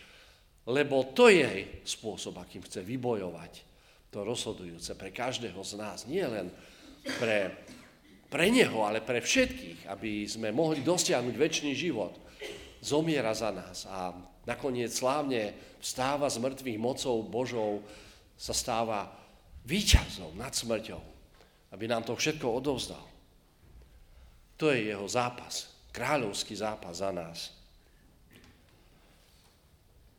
lebo 0.66 1.06
to 1.14 1.30
je 1.30 1.84
spôsob, 1.86 2.40
akým 2.40 2.64
chce 2.66 2.82
vybojovať 2.82 3.74
to 4.14 4.22
rozhodujúce 4.22 4.94
pre 4.94 5.10
každého 5.10 5.58
z 5.66 5.74
nás, 5.74 6.06
nie 6.06 6.22
len 6.22 6.46
pre, 7.18 7.50
pre 8.30 8.46
neho, 8.46 8.86
ale 8.86 9.02
pre 9.02 9.18
všetkých, 9.18 9.90
aby 9.90 10.22
sme 10.30 10.54
mohli 10.54 10.86
dosiahnuť 10.86 11.34
väčší 11.34 11.74
život. 11.74 12.14
Zomiera 12.78 13.34
za 13.34 13.50
nás 13.50 13.90
a 13.90 14.14
nakoniec 14.44 14.92
slávne 14.92 15.56
vstáva 15.80 16.28
z 16.28 16.40
mŕtvych 16.40 16.78
mocou 16.80 17.20
Božou, 17.24 17.84
sa 18.34 18.52
stáva 18.52 19.08
výťazom 19.64 20.34
nad 20.34 20.50
smrťou, 20.50 21.02
aby 21.72 21.84
nám 21.86 22.02
to 22.02 22.18
všetko 22.18 22.50
odovzdal. 22.50 23.06
To 24.58 24.70
je 24.70 24.90
jeho 24.90 25.06
zápas, 25.06 25.70
kráľovský 25.94 26.58
zápas 26.58 26.98
za 26.98 27.10
nás. 27.14 27.54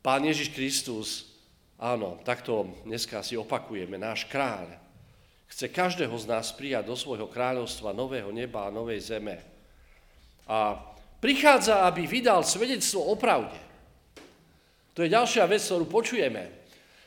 Pán 0.00 0.22
Ježiš 0.22 0.54
Kristus 0.54 1.36
Áno, 1.76 2.16
takto 2.24 2.72
dneska 2.88 3.20
si 3.20 3.36
opakujeme. 3.36 4.00
Náš 4.00 4.24
kráľ 4.32 4.80
chce 5.52 5.68
každého 5.68 6.16
z 6.16 6.24
nás 6.24 6.48
prijať 6.56 6.88
do 6.88 6.96
svojho 6.96 7.28
kráľovstva 7.28 7.92
nového 7.92 8.32
neba 8.32 8.64
a 8.64 8.72
novej 8.72 9.04
zeme. 9.04 9.44
A 10.48 10.80
prichádza, 11.20 11.84
aby 11.84 12.08
vydal 12.08 12.40
svedectvo 12.48 13.12
o 13.12 13.14
pravde. 13.20 13.60
To 14.96 15.04
je 15.04 15.12
ďalšia 15.12 15.44
vec, 15.44 15.60
ktorú 15.60 15.84
počujeme. 15.84 16.64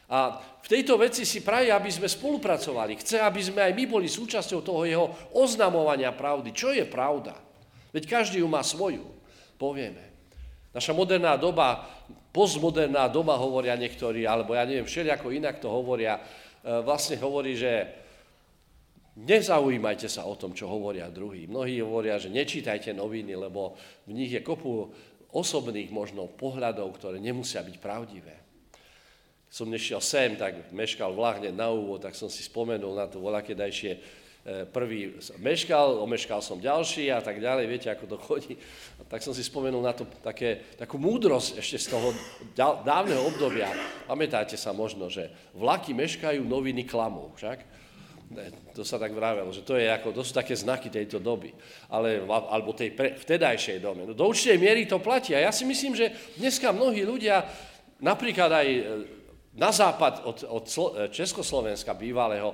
A 0.10 0.38
v 0.62 0.68
tejto 0.70 0.98
veci 1.02 1.26
si 1.26 1.42
praje, 1.42 1.74
aby 1.74 1.90
sme 1.90 2.06
spolupracovali. 2.06 3.02
Chce, 3.02 3.18
aby 3.22 3.42
sme 3.42 3.66
aj 3.66 3.74
my 3.74 3.84
boli 3.90 4.06
súčasťou 4.06 4.62
toho 4.62 4.82
jeho 4.86 5.06
oznamovania 5.34 6.14
pravdy. 6.14 6.54
Čo 6.54 6.70
je 6.70 6.86
pravda? 6.86 7.34
Veď 7.90 8.06
každý 8.06 8.46
ju 8.46 8.48
má 8.50 8.62
svoju, 8.62 9.06
povieme. 9.58 10.06
Naša 10.70 10.94
moderná 10.94 11.34
doba, 11.34 11.90
postmoderná 12.30 13.10
doba 13.10 13.34
hovoria 13.42 13.74
niektorí, 13.74 14.30
alebo 14.30 14.54
ja 14.54 14.70
neviem, 14.70 14.86
všelijako 14.86 15.34
inak 15.34 15.58
to 15.58 15.70
hovoria, 15.70 16.22
e, 16.22 16.22
vlastne 16.86 17.18
hovorí, 17.18 17.58
že 17.58 17.90
nezaujímajte 19.18 20.06
sa 20.06 20.30
o 20.30 20.38
tom, 20.38 20.54
čo 20.54 20.70
hovoria 20.70 21.10
druhí. 21.10 21.50
Mnohí 21.50 21.82
hovoria, 21.82 22.22
že 22.22 22.30
nečítajte 22.30 22.94
noviny, 22.94 23.34
lebo 23.34 23.74
v 24.06 24.14
nich 24.14 24.30
je 24.30 24.46
kopu 24.46 24.94
osobných 25.34 25.94
možno 25.94 26.26
pohľadov, 26.26 26.96
ktoré 26.98 27.22
nemusia 27.22 27.62
byť 27.62 27.78
pravdivé. 27.78 28.36
Som 29.50 29.74
nešiel 29.74 30.02
sem, 30.02 30.38
tak 30.38 30.70
meškal 30.70 31.10
vlak 31.14 31.42
na 31.50 31.74
úvod, 31.74 32.06
tak 32.06 32.14
som 32.14 32.30
si 32.30 32.46
spomenul 32.46 32.94
na 32.94 33.10
to 33.10 33.18
voľakedajšie 33.18 34.20
E, 34.40 34.64
prvý 34.66 35.20
meškal, 35.36 36.00
omeškal 36.00 36.40
som 36.40 36.64
ďalší 36.64 37.12
a 37.12 37.20
tak 37.20 37.44
ďalej, 37.44 37.66
viete, 37.68 37.92
ako 37.92 38.06
to 38.08 38.18
chodí. 38.18 38.56
Tak 39.12 39.20
som 39.20 39.36
si 39.36 39.44
spomenul 39.44 39.84
na 39.84 39.92
to 39.92 40.08
také, 40.24 40.74
takú 40.80 40.96
múdrosť 40.96 41.60
ešte 41.60 41.78
z 41.78 41.88
toho 41.92 42.16
dávneho 42.58 43.20
obdobia. 43.28 43.68
Pamätáte 44.08 44.56
sa 44.56 44.72
možno, 44.72 45.12
že 45.12 45.28
vlaky 45.52 45.92
meškajú, 45.92 46.40
noviny 46.40 46.88
klamú, 46.88 47.36
však? 47.36 47.62
To 48.78 48.86
sa 48.86 49.02
tak 49.02 49.10
vravelo, 49.10 49.50
že 49.50 49.66
to, 49.66 49.74
je 49.74 49.90
ako, 49.90 50.14
to 50.14 50.22
sú 50.22 50.38
také 50.38 50.54
znaky 50.54 50.94
tejto 50.94 51.18
doby, 51.18 51.50
ale, 51.90 52.22
alebo 52.30 52.78
tej 52.78 52.94
pre, 52.94 53.18
vtedajšej 53.18 53.82
dobe. 53.82 54.06
No, 54.06 54.14
do 54.14 54.30
určitej 54.30 54.62
miery 54.62 54.86
to 54.86 55.02
platí 55.02 55.34
a 55.34 55.50
ja 55.50 55.52
si 55.52 55.66
myslím, 55.66 55.98
že 55.98 56.14
dneska 56.38 56.70
mnohí 56.70 57.02
ľudia, 57.02 57.42
napríklad 57.98 58.54
aj 58.54 58.68
e, 58.70 58.82
na 59.58 59.74
západ 59.74 60.30
od, 60.30 60.38
od 60.46 60.66
Československa 61.10 61.98
bývalého, 61.98 62.54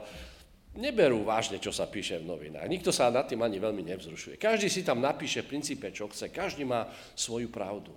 neberú 0.79 1.23
vážne, 1.23 1.59
čo 1.59 1.71
sa 1.71 1.87
píše 1.87 2.19
v 2.19 2.27
novinách. 2.27 2.67
Nikto 2.67 2.91
sa 2.91 3.11
nad 3.11 3.27
tým 3.27 3.43
ani 3.43 3.59
veľmi 3.59 3.83
nevzrušuje. 3.95 4.35
Každý 4.35 4.67
si 4.67 4.83
tam 4.83 4.99
napíše 4.99 5.43
v 5.43 5.55
princípe, 5.55 5.87
čo 5.91 6.11
chce. 6.11 6.31
Každý 6.31 6.67
má 6.67 6.87
svoju 7.15 7.47
pravdu. 7.47 7.95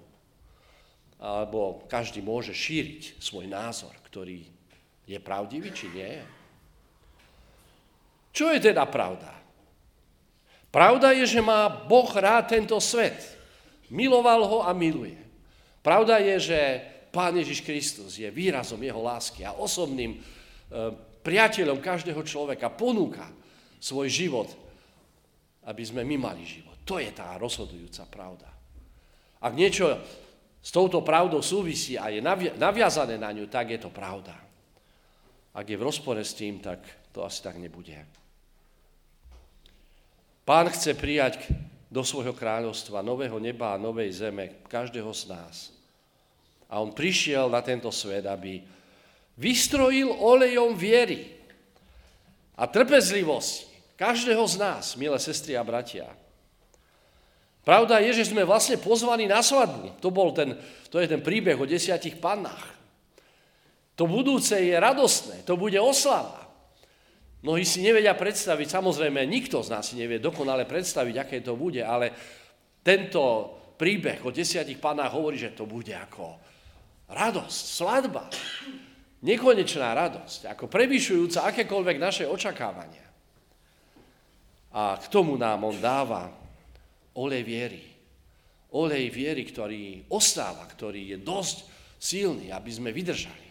Alebo 1.18 1.82
každý 1.90 2.22
môže 2.22 2.54
šíriť 2.54 3.18
svoj 3.18 3.50
názor, 3.50 3.90
ktorý 4.06 4.46
je 5.02 5.18
pravdivý, 5.18 5.74
či 5.74 5.90
nie 5.90 6.06
je. 6.06 6.24
Čo 8.32 8.52
je 8.52 8.60
teda 8.60 8.84
pravda? 8.86 9.34
Pravda 10.68 11.16
je, 11.16 11.24
že 11.24 11.40
má 11.40 11.66
Boh 11.68 12.08
rád 12.12 12.52
tento 12.52 12.76
svet. 12.78 13.16
Miloval 13.88 14.44
ho 14.44 14.58
a 14.64 14.76
miluje. 14.76 15.16
Pravda 15.80 16.20
je, 16.20 16.52
že 16.52 16.60
Pán 17.08 17.32
Ježiš 17.32 17.64
Kristus 17.64 18.20
je 18.20 18.28
výrazom 18.28 18.76
jeho 18.76 19.00
lásky 19.00 19.48
a 19.48 19.56
osobným 19.56 20.12
e, 20.12 20.18
priateľom 21.24 21.80
každého 21.80 22.20
človeka, 22.20 22.68
ponúka 22.68 23.24
svoj 23.80 24.12
život, 24.12 24.48
aby 25.64 25.82
sme 25.84 26.04
my 26.04 26.16
mali 26.20 26.44
život. 26.44 26.76
To 26.84 27.00
je 27.00 27.08
tá 27.16 27.36
rozhodujúca 27.40 28.04
pravda. 28.08 28.48
Ak 29.40 29.56
niečo 29.56 29.88
s 30.58 30.70
touto 30.74 31.00
pravdou 31.00 31.40
súvisí 31.40 31.96
a 31.96 32.12
je 32.12 32.20
naviazané 32.58 33.16
na 33.16 33.32
ňu, 33.32 33.48
tak 33.48 33.72
je 33.72 33.80
to 33.80 33.88
pravda. 33.88 34.47
Ak 35.54 35.66
je 35.68 35.76
v 35.76 35.86
rozpore 35.86 36.20
s 36.20 36.36
tým, 36.36 36.60
tak 36.60 36.80
to 37.12 37.24
asi 37.24 37.40
tak 37.42 37.56
nebude. 37.56 37.96
Pán 40.48 40.68
chce 40.72 40.96
prijať 40.96 41.44
do 41.88 42.04
svojho 42.04 42.32
kráľovstva 42.36 43.04
nového 43.04 43.36
neba 43.40 43.76
a 43.76 43.80
novej 43.80 44.12
zeme 44.12 44.64
každého 44.68 45.12
z 45.12 45.22
nás. 45.32 45.72
A 46.68 46.80
on 46.80 46.92
prišiel 46.92 47.48
na 47.48 47.64
tento 47.64 47.88
svet, 47.88 48.28
aby 48.28 48.60
vystrojil 49.40 50.12
olejom 50.12 50.76
viery 50.76 51.32
a 52.56 52.68
trpezlivosť 52.68 53.68
každého 53.96 54.44
z 54.44 54.56
nás, 54.56 54.84
milé 55.00 55.16
sestry 55.16 55.56
a 55.56 55.64
bratia. 55.64 56.08
Pravda 57.64 58.00
je, 58.00 58.16
že 58.16 58.32
sme 58.32 58.48
vlastne 58.48 58.80
pozvaní 58.80 59.28
na 59.28 59.44
svadbu. 59.44 60.00
To, 60.00 60.08
bol 60.08 60.32
ten, 60.32 60.56
to 60.88 60.96
je 60.96 61.08
ten 61.08 61.20
príbeh 61.20 61.60
o 61.60 61.68
desiatich 61.68 62.16
pannách. 62.16 62.77
To 63.98 64.06
budúce 64.06 64.54
je 64.54 64.78
radostné, 64.78 65.42
to 65.42 65.58
bude 65.58 65.74
oslava. 65.74 66.46
Mnohí 67.42 67.66
si 67.66 67.82
nevedia 67.82 68.14
predstaviť, 68.14 68.66
samozrejme, 68.70 69.26
nikto 69.26 69.58
z 69.62 69.74
nás 69.74 69.90
si 69.90 69.98
nevie 69.98 70.22
dokonale 70.22 70.66
predstaviť, 70.66 71.14
aké 71.18 71.38
to 71.42 71.58
bude, 71.58 71.82
ale 71.82 72.14
tento 72.82 73.22
príbeh 73.74 74.22
o 74.22 74.30
desiatich 74.30 74.78
pannách 74.78 75.14
hovorí, 75.14 75.38
že 75.38 75.54
to 75.54 75.66
bude 75.66 75.90
ako 75.94 76.38
radosť, 77.10 77.64
svadba. 77.78 78.26
Nekonečná 79.18 79.98
radosť, 79.98 80.46
ako 80.54 80.70
prevyšujúca 80.70 81.50
akékoľvek 81.50 81.96
naše 81.98 82.24
očakávania. 82.26 83.06
A 84.78 84.94
k 84.94 85.06
tomu 85.10 85.34
nám 85.34 85.66
on 85.66 85.74
dáva 85.74 86.30
olej 87.18 87.42
viery. 87.42 87.82
Olej 88.78 89.10
viery, 89.10 89.42
ktorý 89.42 90.06
ostáva, 90.14 90.62
ktorý 90.70 91.14
je 91.14 91.18
dosť 91.18 91.56
silný, 91.98 92.54
aby 92.54 92.70
sme 92.70 92.94
vydržali. 92.94 93.47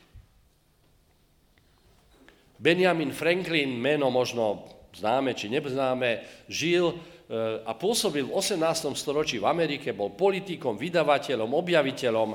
Benjamin 2.57 3.13
Franklin, 3.13 3.77
meno 3.77 4.09
možno 4.09 4.65
známe 4.97 5.37
či 5.37 5.49
neznáme, 5.49 6.25
žil 6.49 6.93
eh, 6.93 7.61
a 7.61 7.71
pôsobil 7.77 8.25
v 8.25 8.33
18. 8.33 8.93
storočí 8.97 9.37
v 9.37 9.45
Amerike, 9.45 9.93
bol 9.93 10.13
politikom, 10.17 10.77
vydavateľom, 10.77 11.53
objaviteľom, 11.53 12.29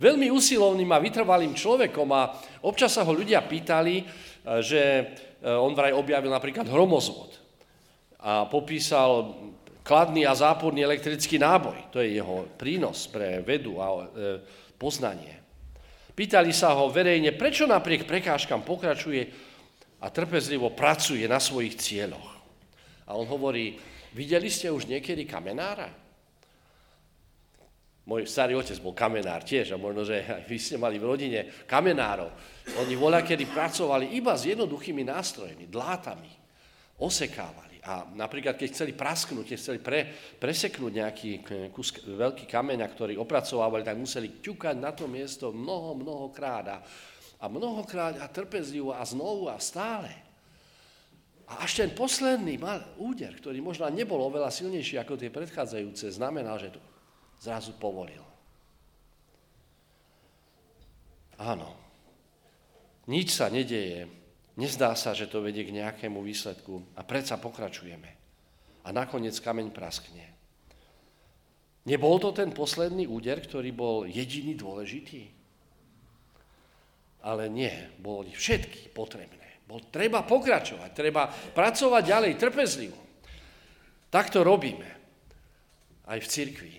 Veľmi 0.00 0.32
usilovným 0.32 0.88
a 0.96 1.02
vytrvalým 1.04 1.52
človekom 1.52 2.08
a 2.16 2.32
občas 2.64 2.96
sa 2.96 3.04
ho 3.04 3.12
ľudia 3.12 3.44
pýtali, 3.44 4.00
e, 4.00 4.04
že 4.64 4.80
e, 4.80 5.02
on 5.44 5.76
vraj 5.76 5.92
objavil 5.92 6.32
napríklad 6.32 6.64
hromozvod 6.72 7.36
a 8.16 8.48
popísal 8.48 9.36
kladný 9.84 10.24
a 10.24 10.32
záporný 10.32 10.80
elektrický 10.88 11.36
náboj. 11.36 11.92
To 11.92 12.00
je 12.00 12.16
jeho 12.16 12.48
prínos 12.56 13.12
pre 13.12 13.44
vedu 13.44 13.76
a 13.76 13.88
e, 13.92 14.00
poznanie. 14.80 15.36
Pýtali 16.16 16.48
sa 16.56 16.72
ho 16.80 16.88
verejne, 16.88 17.36
prečo 17.36 17.68
napriek 17.68 18.08
prekážkam 18.08 18.64
pokračuje 18.64 19.49
a 20.00 20.06
trpezlivo 20.08 20.72
pracuje 20.72 21.28
na 21.28 21.36
svojich 21.36 21.76
cieľoch. 21.76 22.28
A 23.04 23.16
on 23.18 23.28
hovorí, 23.28 23.76
videli 24.16 24.48
ste 24.48 24.72
už 24.72 24.88
niekedy 24.88 25.28
kamenára? 25.28 25.92
Môj 28.08 28.26
starý 28.26 28.56
otec 28.56 28.80
bol 28.80 28.96
kamenár 28.96 29.44
tiež 29.44 29.76
a 29.76 29.78
možno, 29.78 30.02
že 30.08 30.24
aj 30.24 30.48
vy 30.48 30.56
ste 30.56 30.80
mali 30.80 30.96
v 30.96 31.04
rodine 31.04 31.40
kamenárov. 31.68 32.32
Oni 32.80 32.96
voľa 32.96 33.22
kedy 33.22 33.44
pracovali 33.52 34.16
iba 34.16 34.34
s 34.34 34.48
jednoduchými 34.48 35.04
nástrojmi, 35.04 35.68
dlátami, 35.68 36.32
osekávali. 36.96 37.78
A 37.84 38.08
napríklad, 38.12 38.60
keď 38.60 38.68
chceli 38.72 38.92
prasknúť, 38.92 39.52
keď 39.52 39.58
chceli 39.60 39.80
pre, 39.80 40.04
preseknúť 40.36 40.92
nejaký 40.96 41.30
kus 41.72 41.96
veľký 42.04 42.44
kameň, 42.44 42.84
ktorý 42.92 43.14
opracovávali, 43.16 43.86
tak 43.86 43.96
museli 43.96 44.42
ťukať 44.42 44.76
na 44.76 44.92
to 44.92 45.08
miesto 45.08 45.48
mnoho, 45.48 45.96
mnohokrát 45.96 46.66
a, 46.66 46.76
a 47.40 47.48
mnohokrát 47.48 48.20
a 48.20 48.28
trpezlivo 48.28 48.92
a 48.92 49.00
znovu 49.02 49.48
a 49.48 49.56
stále. 49.56 50.12
A 51.50 51.66
až 51.66 51.82
ten 51.82 51.90
posledný 51.90 52.60
mal 52.60 52.84
úder, 53.00 53.34
ktorý 53.40 53.58
možno 53.58 53.88
nebol 53.90 54.20
oveľa 54.22 54.54
silnejší 54.54 55.00
ako 55.00 55.18
tie 55.18 55.34
predchádzajúce, 55.34 56.12
znamenal, 56.14 56.60
že 56.60 56.70
to 56.76 56.80
zrazu 57.42 57.74
povolil. 57.74 58.22
Áno, 61.40 61.72
nič 63.08 63.32
sa 63.32 63.48
nedeje, 63.48 64.06
nezdá 64.60 64.92
sa, 64.92 65.16
že 65.16 65.26
to 65.26 65.40
vedie 65.40 65.64
k 65.64 65.74
nejakému 65.74 66.20
výsledku 66.20 66.84
a 66.94 67.00
predsa 67.02 67.40
pokračujeme. 67.40 68.10
A 68.84 68.88
nakoniec 68.92 69.34
kameň 69.40 69.72
praskne. 69.72 70.24
Nebol 71.88 72.20
to 72.20 72.36
ten 72.36 72.52
posledný 72.52 73.08
úder, 73.08 73.40
ktorý 73.40 73.72
bol 73.72 73.96
jediný 74.04 74.52
dôležitý? 74.52 75.39
Ale 77.20 77.52
nie, 77.52 77.72
boli 78.00 78.32
všetky 78.32 78.92
potrebné. 78.96 79.64
Bol 79.68 79.86
treba 79.92 80.26
pokračovať, 80.26 80.90
treba 80.90 81.30
pracovať 81.30 82.02
ďalej 82.02 82.32
trpezlivo. 82.40 83.00
Tak 84.10 84.34
to 84.34 84.42
robíme 84.42 84.88
aj 86.10 86.18
v 86.18 86.26
cirkvi. 86.26 86.74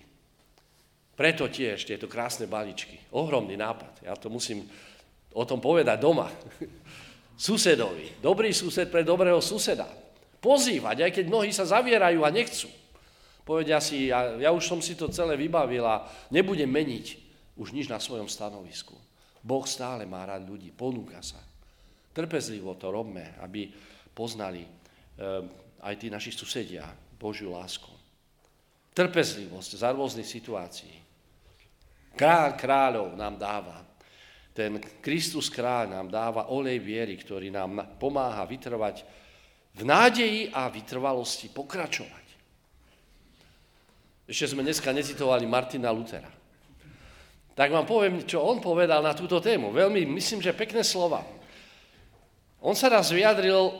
Preto 1.15 1.47
tiež 1.47 1.88
tieto 1.88 2.12
krásne 2.12 2.49
balíčky. 2.49 2.99
Ohromný 3.15 3.56
nápad. 3.56 4.04
Ja 4.04 4.17
to 4.17 4.27
musím 4.27 4.67
o 5.32 5.43
tom 5.47 5.63
povedať 5.63 6.01
doma. 6.01 6.27
Susedovi. 7.38 8.19
Dobrý 8.19 8.51
sused 8.51 8.91
pre 8.91 9.06
dobrého 9.08 9.39
suseda. 9.39 9.88
Pozývať, 10.41 11.06
aj 11.06 11.12
keď 11.13 11.25
mnohí 11.30 11.54
sa 11.54 11.69
zavierajú 11.69 12.25
a 12.25 12.34
nechcú. 12.34 12.67
Povedia 13.45 13.82
si, 13.82 14.10
ja, 14.10 14.38
ja 14.38 14.49
už 14.54 14.65
som 14.65 14.80
si 14.82 14.97
to 14.97 15.10
celé 15.10 15.38
vybavil 15.38 15.86
a 15.86 16.06
nebudem 16.34 16.69
meniť 16.69 17.06
už 17.58 17.73
nič 17.73 17.89
na 17.89 18.01
svojom 18.01 18.30
stanovisku. 18.30 18.93
Boh 19.41 19.65
stále 19.65 20.06
má 20.06 20.21
rád 20.23 20.45
ľudí, 20.45 20.69
ponúka 20.69 21.19
sa. 21.25 21.41
Trpezlivo 22.12 22.77
to 22.77 22.93
robme, 22.93 23.38
aby 23.41 23.71
poznali 24.13 24.62
e, 24.62 24.69
aj 25.82 25.93
tí 25.97 26.08
naši 26.13 26.30
susedia 26.30 26.86
Božiu 27.17 27.56
lásku. 27.56 27.89
Trpezlivosť 28.91 29.71
za 29.82 29.89
rôznych 29.95 30.27
situácií. 30.27 30.95
Kráľ 32.13 32.49
kráľov 32.60 33.08
nám 33.15 33.39
dáva. 33.39 33.80
Ten 34.51 34.84
Kristus 34.99 35.47
kráľ 35.47 35.95
nám 35.95 36.08
dáva 36.12 36.51
olej 36.51 36.84
viery, 36.84 37.15
ktorý 37.15 37.47
nám 37.47 37.95
pomáha 37.95 38.43
vytrvať 38.43 39.08
v 39.80 39.82
nádeji 39.88 40.51
a 40.51 40.67
vytrvalosti 40.67 41.47
pokračovať. 41.56 42.27
Ešte 44.27 44.51
sme 44.51 44.67
dneska 44.67 44.91
necitovali 44.91 45.47
Martina 45.47 45.88
Lutera. 45.95 46.40
Tak 47.55 47.69
vám 47.69 47.85
poviem, 47.85 48.23
čo 48.23 48.41
on 48.41 48.63
povedal 48.63 49.03
na 49.03 49.11
túto 49.11 49.43
tému. 49.43 49.75
Veľmi, 49.75 50.07
myslím, 50.07 50.39
že 50.39 50.55
pekné 50.55 50.81
slova. 50.81 51.23
On 52.63 52.77
sa 52.77 52.87
raz 52.87 53.11
vyjadril 53.11 53.75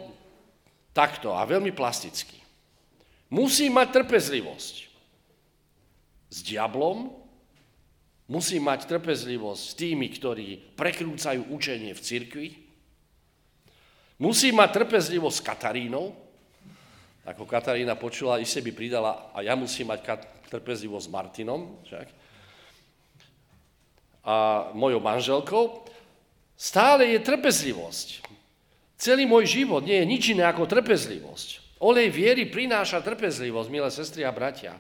takto 0.92 1.32
a 1.32 1.46
veľmi 1.48 1.72
plasticky. 1.72 2.38
Musí 3.32 3.72
mať 3.72 4.04
trpezlivosť 4.04 4.76
s 6.32 6.38
diablom, 6.44 7.22
Musí 8.32 8.64
mať 8.64 8.88
trpezlivosť 8.88 9.60
s 9.60 9.76
tými, 9.76 10.08
ktorí 10.08 10.80
prekrúcajú 10.80 11.52
učenie 11.52 11.92
v 11.92 12.00
cirkvi. 12.00 12.48
Musí 14.24 14.56
mať 14.56 14.80
trpezlivosť 14.80 15.36
s 15.36 15.44
Katarínou. 15.44 16.16
Ako 17.28 17.44
Katarína 17.44 18.00
počula, 18.00 18.40
i 18.40 18.48
by 18.48 18.72
pridala, 18.72 19.36
a 19.36 19.44
ja 19.44 19.52
musím 19.60 19.92
mať 19.92 20.24
trpezlivosť 20.48 21.12
s 21.12 21.12
Martinom. 21.12 21.84
Však. 21.84 22.08
A 24.22 24.70
mojou 24.78 25.02
manželkou. 25.02 25.86
Stále 26.54 27.18
je 27.18 27.20
trpezlivosť. 27.26 28.22
Celý 29.02 29.26
môj 29.26 29.50
život 29.50 29.82
nie 29.82 29.98
je 29.98 30.06
nič 30.06 30.24
iné 30.38 30.46
ako 30.46 30.70
trpezlivosť. 30.70 31.82
Olej 31.82 32.14
viery 32.14 32.46
prináša 32.46 33.02
trpezlivosť, 33.02 33.70
milé 33.74 33.90
sestry 33.90 34.22
a 34.22 34.30
bratia. 34.30 34.78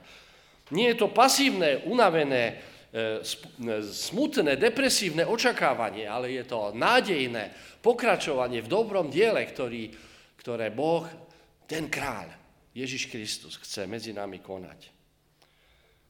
Nie 0.69 0.93
je 0.93 1.01
to 1.01 1.09
pasívne, 1.09 1.81
unavené, 1.89 2.61
E, 2.91 3.23
e, 3.23 3.83
smutné, 3.87 4.59
depresívne 4.59 5.23
očakávanie, 5.23 6.11
ale 6.11 6.35
je 6.35 6.43
to 6.43 6.75
nádejné 6.75 7.47
pokračovanie 7.79 8.59
v 8.59 8.67
dobrom 8.67 9.07
diele, 9.07 9.47
ktorý, 9.47 9.95
ktoré 10.35 10.75
Boh, 10.75 11.07
ten 11.63 11.87
kráľ, 11.87 12.35
Ježiš 12.75 13.07
Kristus, 13.07 13.55
chce 13.63 13.87
medzi 13.87 14.11
nami 14.11 14.43
konať. 14.43 14.91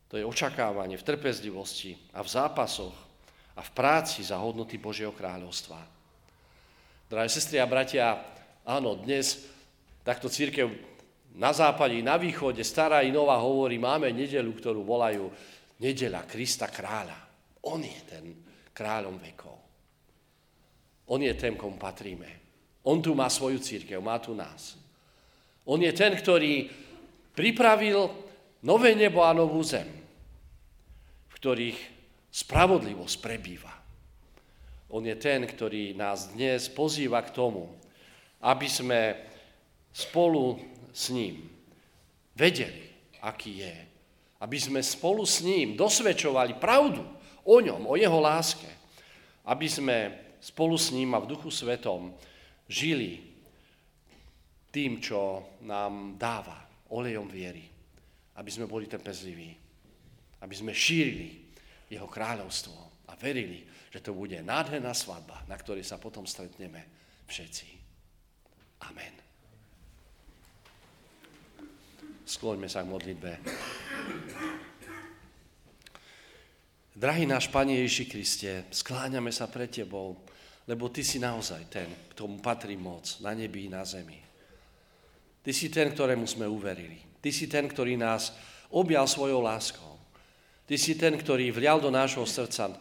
To 0.10 0.18
je 0.18 0.26
očakávanie 0.26 0.98
v 0.98 1.06
trpezlivosti 1.06 1.94
a 2.18 2.26
v 2.26 2.34
zápasoch 2.34 2.98
a 3.56 3.62
v 3.62 3.72
práci 3.76 4.24
za 4.24 4.40
hodnoty 4.40 4.80
Božieho 4.80 5.12
kráľovstva. 5.12 5.80
Drahé 7.12 7.28
sestry 7.28 7.60
a 7.60 7.68
bratia, 7.68 8.16
áno, 8.64 8.96
dnes 8.96 9.48
takto 10.08 10.32
církev 10.32 10.72
na 11.36 11.52
západe 11.52 11.96
i 11.96 12.04
na 12.04 12.16
východe, 12.16 12.64
stará 12.64 13.04
i 13.04 13.12
nová 13.12 13.40
hovorí, 13.40 13.80
máme 13.80 14.12
nedelu, 14.12 14.52
ktorú 14.52 14.84
volajú 14.84 15.32
nedela 15.80 16.24
Krista 16.24 16.68
kráľa. 16.72 17.20
On 17.68 17.80
je 17.80 18.00
ten 18.08 18.26
kráľom 18.72 19.20
vekov. 19.20 19.58
On 21.12 21.20
je 21.20 21.34
ten, 21.36 21.60
komu 21.60 21.76
patríme. 21.76 22.40
On 22.88 23.04
tu 23.04 23.12
má 23.12 23.28
svoju 23.28 23.60
církev, 23.60 24.00
má 24.00 24.18
tu 24.18 24.32
nás. 24.32 24.80
On 25.68 25.78
je 25.78 25.92
ten, 25.92 26.16
ktorý 26.16 26.72
pripravil 27.36 28.08
nové 28.64 28.96
nebo 28.96 29.22
a 29.22 29.36
novú 29.36 29.62
zem, 29.62 29.88
v 31.28 31.34
ktorých 31.36 31.80
spravodlivosť 32.32 33.16
prebýva. 33.20 33.76
On 34.92 35.04
je 35.04 35.16
ten, 35.20 35.44
ktorý 35.44 35.96
nás 35.96 36.32
dnes 36.32 36.72
pozýva 36.72 37.24
k 37.24 37.36
tomu, 37.36 37.68
aby 38.44 38.68
sme 38.68 39.16
spolu 39.92 40.60
s 40.92 41.12
ním 41.12 41.48
vedeli, 42.36 42.88
aký 43.24 43.64
je. 43.68 43.78
Aby 44.42 44.58
sme 44.58 44.82
spolu 44.82 45.24
s 45.28 45.46
ním 45.46 45.78
dosvedčovali 45.78 46.58
pravdu 46.58 47.04
o 47.46 47.56
ňom, 47.62 47.86
o 47.86 47.96
jeho 47.96 48.18
láske, 48.18 48.68
aby 49.46 49.68
sme 49.70 49.98
spolu 50.42 50.76
s 50.76 50.90
ním 50.90 51.14
a 51.14 51.22
v 51.22 51.30
duchu 51.30 51.54
svetom 51.54 52.12
žili 52.66 53.22
tým, 54.74 55.04
čo 55.04 55.44
nám 55.68 56.16
dáva 56.18 56.58
olejom 56.90 57.28
viery, 57.28 57.64
aby 58.40 58.50
sme 58.50 58.66
boli 58.66 58.88
trpezliví, 58.88 59.52
aby 60.42 60.56
sme 60.56 60.74
šírili 60.74 61.51
jeho 61.92 62.08
kráľovstvo 62.08 63.06
a 63.12 63.20
verili, 63.20 63.68
že 63.92 64.00
to 64.00 64.16
bude 64.16 64.40
nádherná 64.40 64.96
svadba, 64.96 65.44
na 65.52 65.60
ktorej 65.60 65.84
sa 65.84 66.00
potom 66.00 66.24
stretneme 66.24 66.88
všetci. 67.28 67.68
Amen. 68.88 69.14
Skloňme 72.24 72.72
sa 72.72 72.88
k 72.88 72.92
modlitbe. 72.96 73.32
Drahý 76.96 77.28
náš 77.28 77.52
Pane 77.52 77.76
Ježiši 77.84 78.06
Kriste, 78.08 78.52
skláňame 78.72 79.36
sa 79.36 79.52
pred 79.52 79.68
Tebou, 79.68 80.16
lebo 80.70 80.88
Ty 80.88 81.04
si 81.04 81.20
naozaj 81.20 81.68
ten, 81.68 81.90
k 81.92 82.16
patrí 82.40 82.80
moc 82.80 83.20
na 83.20 83.36
nebi 83.36 83.68
i 83.68 83.74
na 83.74 83.84
zemi. 83.84 84.20
Ty 85.42 85.52
si 85.52 85.68
ten, 85.74 85.90
ktorému 85.92 86.24
sme 86.30 86.46
uverili. 86.46 87.02
Ty 87.20 87.30
si 87.34 87.50
ten, 87.50 87.66
ktorý 87.66 87.98
nás 87.98 88.32
objal 88.70 89.10
svojou 89.10 89.42
láskou. 89.42 89.91
Ty 90.72 90.80
si 90.80 90.96
ten, 90.96 91.20
ktorý 91.20 91.52
vlial 91.52 91.84
do 91.84 91.92
nášho 91.92 92.24
srdca 92.24 92.72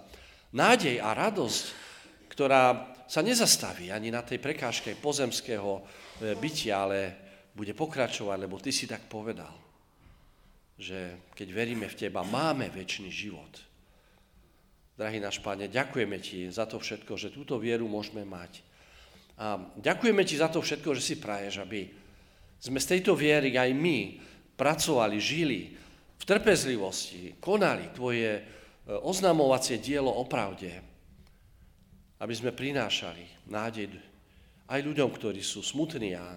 nádej 0.55 1.03
a 1.03 1.11
radosť, 1.11 1.65
ktorá 2.31 2.95
sa 3.11 3.19
nezastaví 3.19 3.91
ani 3.91 4.15
na 4.15 4.23
tej 4.23 4.39
prekážke 4.39 4.95
pozemského 4.95 5.83
e, 6.23 6.39
bytia, 6.39 6.87
ale 6.87 6.99
bude 7.51 7.75
pokračovať, 7.75 8.39
lebo 8.39 8.63
Ty 8.63 8.71
si 8.71 8.87
tak 8.87 9.11
povedal, 9.11 9.51
že 10.79 11.27
keď 11.35 11.49
veríme 11.51 11.91
v 11.91 11.99
Teba, 11.99 12.23
máme 12.23 12.71
väčší 12.71 13.11
život. 13.11 13.59
Drahý 14.95 15.19
náš 15.19 15.43
Pane, 15.43 15.67
ďakujeme 15.67 16.23
Ti 16.23 16.47
za 16.47 16.71
to 16.71 16.79
všetko, 16.79 17.19
že 17.19 17.35
túto 17.35 17.59
vieru 17.59 17.91
môžeme 17.91 18.23
mať. 18.23 18.63
A 19.35 19.59
ďakujeme 19.83 20.23
Ti 20.23 20.39
za 20.39 20.47
to 20.47 20.63
všetko, 20.63 20.95
že 20.95 21.03
si 21.03 21.19
praješ, 21.19 21.59
aby 21.67 21.91
sme 22.63 22.79
z 22.79 22.87
tejto 22.87 23.19
viery 23.19 23.51
aj 23.59 23.75
my 23.75 24.23
pracovali, 24.55 25.19
žili 25.19 25.90
v 26.21 26.25
trpezlivosti, 26.29 27.41
konali 27.41 27.89
Tvoje 27.97 28.31
e, 28.37 28.43
oznamovacie 28.93 29.81
dielo 29.81 30.13
o 30.13 30.29
pravde, 30.29 30.77
aby 32.21 32.35
sme 32.37 32.53
prinášali 32.53 33.49
nádej 33.49 33.97
aj 34.69 34.81
ľuďom, 34.85 35.09
ktorí 35.09 35.41
sú 35.41 35.65
smutní 35.65 36.15
a 36.15 36.37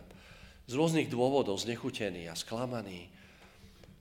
z 0.63 0.73
rôznych 0.79 1.11
dôvodov 1.11 1.59
znechutení 1.59 2.31
a 2.31 2.39
sklamaní, 2.39 3.11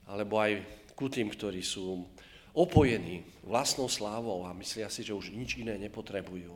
alebo 0.07 0.39
aj 0.39 0.63
ku 0.95 1.11
tým, 1.11 1.27
ktorí 1.27 1.59
sú 1.59 2.07
opojení 2.55 3.27
vlastnou 3.43 3.91
slávou 3.91 4.47
a 4.47 4.55
myslia 4.55 4.87
si, 4.87 5.03
že 5.03 5.11
už 5.11 5.35
nič 5.35 5.59
iné 5.59 5.75
nepotrebujú. 5.75 6.55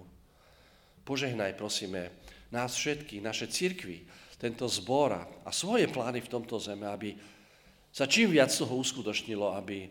Požehnaj, 1.03 1.59
prosíme, 1.59 2.15
nás 2.53 2.79
všetky, 2.79 3.19
naše 3.19 3.51
cirkvy, 3.51 4.07
tento 4.37 4.69
zbor 4.69 5.17
a 5.17 5.49
svoje 5.49 5.89
plány 5.89 6.21
v 6.21 6.31
tomto 6.31 6.61
zeme, 6.61 6.85
aby 6.85 7.17
sa 7.97 8.05
čím 8.05 8.29
viac 8.29 8.53
toho 8.53 8.77
uskutočnilo, 8.77 9.57
aby 9.57 9.89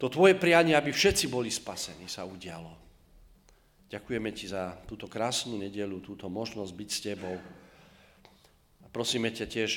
to 0.00 0.08
tvoje 0.08 0.32
prianie, 0.32 0.72
aby 0.72 0.88
všetci 0.88 1.28
boli 1.28 1.52
spasení, 1.52 2.08
sa 2.08 2.24
udialo. 2.24 2.72
Ďakujeme 3.92 4.32
ti 4.32 4.48
za 4.48 4.80
túto 4.88 5.04
krásnu 5.04 5.60
nedelu, 5.60 6.00
túto 6.00 6.32
možnosť 6.32 6.72
byť 6.72 6.88
s 6.88 7.00
tebou. 7.04 7.36
A 8.80 8.86
prosíme 8.88 9.28
ťa 9.28 9.44
tiež, 9.44 9.70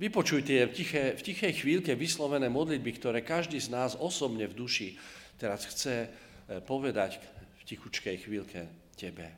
Vypočuj 0.00 0.48
tie 0.48 0.64
v, 0.64 0.72
tiché, 0.72 1.12
v 1.12 1.20
tichej 1.20 1.60
chvíľke 1.60 1.92
vyslovené 1.92 2.48
modlitby, 2.48 2.96
ktoré 2.96 3.20
každý 3.20 3.60
z 3.60 3.68
nás 3.68 3.92
osobne 4.00 4.48
v 4.48 4.56
duši 4.56 4.96
teraz 5.36 5.68
chce 5.68 6.08
e, 6.08 6.08
povedať 6.64 7.20
v 7.60 7.62
tichučkej 7.68 8.16
chvíľke 8.24 8.64
Tebe. 8.96 9.28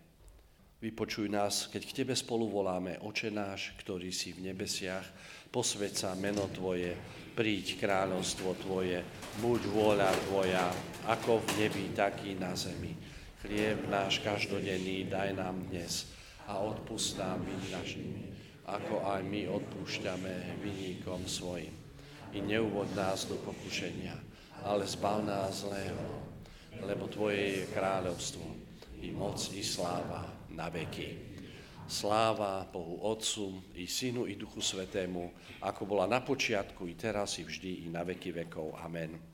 Vypočuj 0.83 1.31
nás, 1.31 1.71
keď 1.71 1.83
k 1.87 1.97
Tebe 2.03 2.19
spolu 2.19 2.51
voláme, 2.51 2.99
Oče 3.07 3.31
náš, 3.31 3.71
ktorý 3.79 4.11
si 4.11 4.35
v 4.35 4.51
nebesiach, 4.51 5.07
posved 5.55 5.95
sa 5.95 6.19
meno 6.19 6.51
Tvoje, 6.51 6.99
príď 7.39 7.79
kráľovstvo 7.79 8.59
Tvoje, 8.59 8.99
buď 9.39 9.61
vôľa 9.71 10.11
Tvoja, 10.27 10.67
ako 11.07 11.39
v 11.39 11.49
nebi, 11.63 11.95
tak 11.95 12.27
i 12.27 12.35
na 12.35 12.59
zemi. 12.59 12.99
Chlieb 13.47 13.87
náš 13.87 14.19
každodenný 14.27 15.07
daj 15.07 15.39
nám 15.39 15.71
dnes 15.71 16.11
a 16.51 16.59
odpust 16.59 17.15
nám 17.15 17.47
našimi 17.71 18.35
ako 18.67 19.03
aj 19.07 19.23
my 19.27 19.51
odpúšťame 19.51 20.63
vyníkom 20.63 21.27
svojim. 21.27 21.75
I 22.33 22.39
neuvod 22.41 22.91
nás 22.95 23.27
do 23.27 23.35
pokušenia, 23.43 24.15
ale 24.63 24.87
zbav 24.87 25.27
nás 25.27 25.67
zlého, 25.67 26.07
lebo 26.87 27.11
Tvoje 27.11 27.63
je 27.63 27.73
kráľovstvo, 27.75 28.47
i 29.03 29.11
moc, 29.11 29.39
i 29.55 29.63
sláva 29.67 30.42
na 30.53 30.69
veky. 30.69 31.33
Sláva 31.89 32.65
Bohu 32.73 33.03
Otcu, 33.05 33.75
i 33.75 33.85
Synu, 33.85 34.25
i 34.25 34.39
Duchu 34.39 34.63
Svetému, 34.63 35.33
ako 35.61 35.83
bola 35.85 36.07
na 36.07 36.23
počiatku, 36.23 36.87
i 36.89 36.95
teraz, 36.95 37.37
i 37.41 37.45
vždy, 37.45 37.85
i 37.85 37.87
na 37.91 38.07
veky 38.07 38.33
vekov. 38.33 38.79
Amen. 38.81 39.32